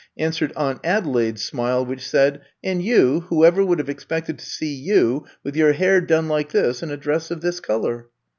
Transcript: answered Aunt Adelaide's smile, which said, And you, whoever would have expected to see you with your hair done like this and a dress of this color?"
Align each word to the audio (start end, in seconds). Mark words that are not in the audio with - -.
answered 0.17 0.51
Aunt 0.55 0.79
Adelaide's 0.83 1.43
smile, 1.43 1.85
which 1.85 2.09
said, 2.09 2.41
And 2.63 2.81
you, 2.81 3.19
whoever 3.29 3.63
would 3.63 3.77
have 3.77 3.87
expected 3.87 4.39
to 4.39 4.45
see 4.47 4.73
you 4.73 5.27
with 5.43 5.55
your 5.55 5.73
hair 5.73 6.01
done 6.01 6.27
like 6.27 6.51
this 6.51 6.81
and 6.81 6.91
a 6.91 6.97
dress 6.97 7.29
of 7.29 7.41
this 7.41 7.59
color?" 7.59 8.07